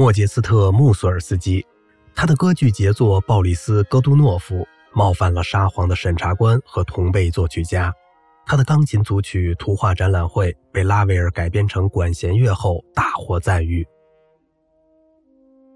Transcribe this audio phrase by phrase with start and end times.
[0.00, 1.62] 莫杰斯特·穆索尔斯基，
[2.14, 4.56] 他的歌剧杰作《鲍里斯·戈杜诺夫》
[4.94, 7.92] 冒犯了沙皇的审查官和同辈作曲家。
[8.46, 13.86] 他的钢琴组曲《图画展览会》被拉威尔改编成管弦乐后大获赞誉。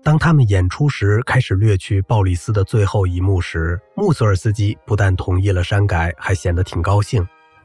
[0.02, 7.22] 当他们演出时开始略去鲍里斯的最后一幕时，穆索尔斯基不但同意了删改，还显得挺高兴。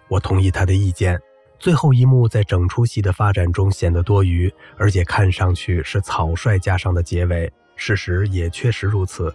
[0.09, 1.17] 我同意他的意见。
[1.59, 7.51] 最后一幕在整出戏的发展中显得多余，而且看上去是草率加上的结尾。
[7.75, 9.33] 事实也确实如此，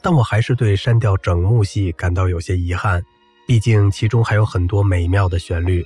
[0.00, 3.02] 但我还是对删掉整幕戏感到有些遗憾。
[3.46, 5.84] 毕竟其中还有很多美妙的旋律，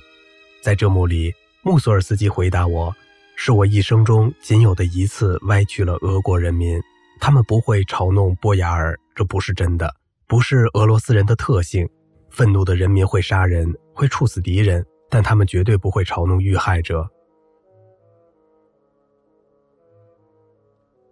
[0.61, 2.95] 在这幕里，穆索尔斯基回答我
[3.35, 6.79] ：“是我一生中仅有的一次歪曲了俄国人民。
[7.19, 9.91] 他们不会嘲弄波雅尔，这不是真的，
[10.27, 11.87] 不是俄罗斯人的特性。
[12.29, 17.09] 愤怒的人民会杀人，会处死敌人，但他们绝对不会嘲弄遇害者。”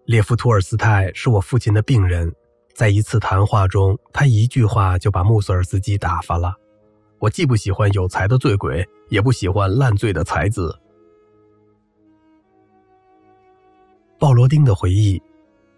[0.05, 2.33] 列夫·托尔斯泰是我父亲的病人。
[2.75, 6.53] 在一次谈话中，他一句话就把穆索尔斯基打发了。
[7.19, 10.77] 我既不喜欢有才的醉鬼，也不喜欢烂醉的才子。
[14.19, 15.21] 鲍罗丁的回忆：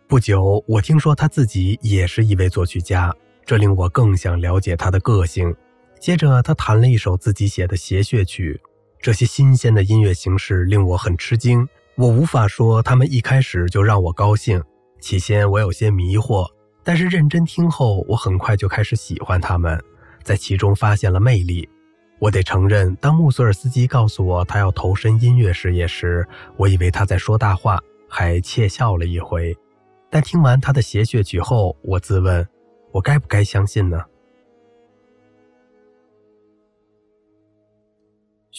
[0.07, 5.55] 不久，我听说他自己也是一位作曲家，这令我更想了解他的个性。
[5.99, 8.59] 接着，他弹了一首自己写的谐谑曲。
[8.99, 11.67] 这些新鲜的音乐形式令我很吃惊。
[11.95, 14.63] 我无法说他们一开始就让我高兴。
[14.99, 16.47] 起先，我有些迷惑。
[16.83, 19.79] 但是认真听后，我很快就开始喜欢他们，
[20.23, 21.67] 在其中发现了魅力。
[22.19, 29.55] 我得承认，当穆索尔斯基告诉我他要投身音乐事业时，我以为他在说大话，还窃笑了一回。
[30.09, 32.47] 但听完他的谐谑曲后，我自问：
[32.91, 34.01] 我该不该相信呢？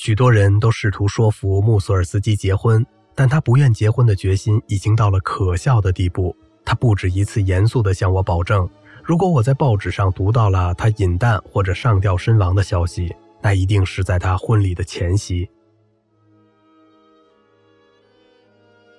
[0.00, 6.34] 许多人都试图说服穆索尔斯基结婚，但他不愿结婚的决心已经到了可笑的地步。
[6.64, 8.70] 他不止一次严肃地向我保证，
[9.03, 15.50] 如果我在报纸上读到了他饮弹或者上吊身亡的消息，那一定是在他婚礼的前夕。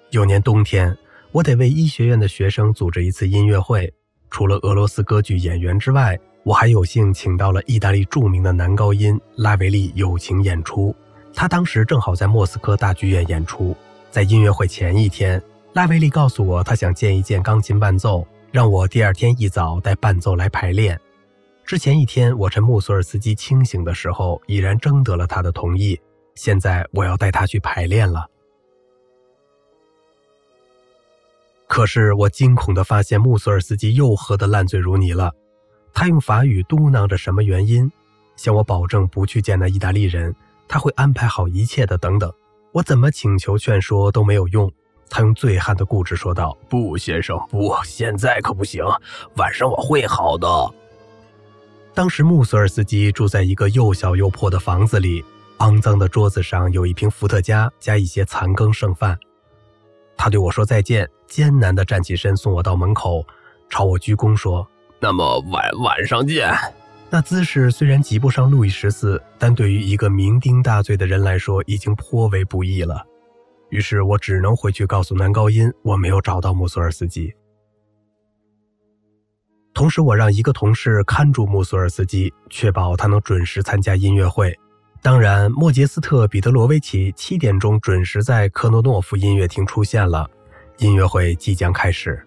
[0.10, 0.94] 有年冬天，
[1.32, 3.90] 我得为医学院的学生组织一次音乐会，
[4.30, 10.96] 除了俄罗斯歌剧演员之外，我还有幸请到了意大利著名的男高音拉维利友情演出。
[11.34, 13.76] 他当时正好在莫斯科大剧院演出，
[14.10, 15.42] 在音乐会前一天。
[15.74, 21.00] 拉维利告诉我，他想见一见钢琴伴奏，让我第二天一早带伴奏来排练。
[21.64, 26.00] 之前一天，我趁穆索尔斯基清醒的时候，已然征得了他的同意。
[26.34, 28.26] 现在我要带他去排练了。
[31.68, 35.32] 可是我惊恐地发现，穆索尔斯基又喝得烂醉如泥了。
[35.94, 37.92] 他用法语嘟囔着什么原因，
[38.36, 40.34] 向我保证不去见那意大利人，
[40.68, 41.98] 他会安排好一切的。
[41.98, 42.32] 等等，
[42.72, 44.72] 我怎么请求劝说都没有用。
[45.10, 48.84] 他用醉汉的固执说道：“不，先生，不，现在可不行。
[49.38, 50.48] 晚上我会好的。”
[51.96, 55.26] 当时穆索尔斯基住在一个又小又破的房子里，
[55.58, 59.20] 肮脏的桌子上有一瓶伏特加加一些残羹剩饭。
[60.16, 63.26] 他对我说再见，艰难地站起身送我到门口，
[63.68, 64.66] 朝我鞠躬说
[65.00, 66.54] ：“那么晚晚上见。”
[67.12, 73.04] 那姿势虽然及不上路易十四，但对于一个酩酊大醉的人来说，已经颇为不易了。
[73.70, 77.34] 于是我只能回去告诉男高音，我没有找到穆索尔斯基。
[79.74, 84.56] 同时，我让一个同事看住穆索尔斯基，确保他能准时参加音乐会。
[85.02, 90.30] 当然，莫杰斯特·彼得罗维奇七点钟准时在科诺诺夫音乐厅出现了，
[90.78, 92.24] 音乐会即将开始。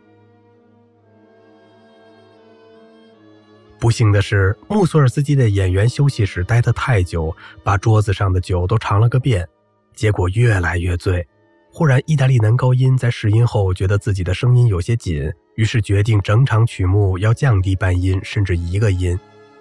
[3.82, 9.44] 不幸的是，穆索尔斯基的演员休息室待得太久，把桌子上的酒都尝了个遍，
[9.93, 11.26] 结果越来越醉。
[11.72, 19.19] 忽然，意大利男高音在试音后觉得自己的声音有些紧，于是决定整场曲目要降低半音，甚至一个音。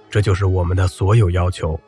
[0.07, 1.79] 这就是我们的所有要求。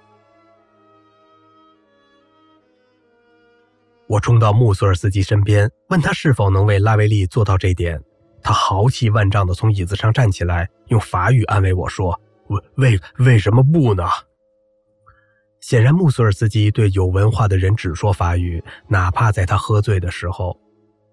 [4.08, 8.02] 我冲到穆索尔斯基身边，问他是否能为拉维利做到这点。
[8.44, 12.20] 他豪气万丈地从椅子上站起来，用法语安慰我说
[12.50, 14.04] ：“为为为什么不呢？”
[15.62, 20.60] 显然，穆索尔斯基对有文化的人只说法语，哪怕在他喝醉的时候。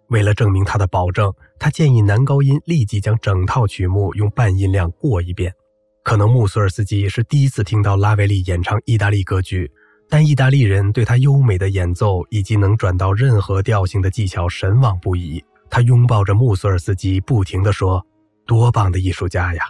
[0.08, 5.54] 为了证明他的保证，他建议男高音立即将整套曲目用半音量过一遍。
[6.02, 9.70] 可能穆索尔斯基是第一次听到拉维利演唱意大利歌剧，
[10.08, 15.40] 但意大利人对他优美的演奏以及能转到任何调性的技巧神往不已。
[15.70, 18.04] 他拥抱着穆索尔斯基，不停地说
[18.44, 19.62] ：“多棒的艺术家呀！”